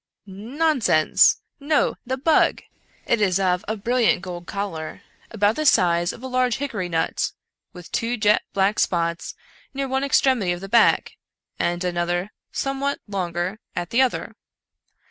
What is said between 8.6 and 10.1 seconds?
spots near one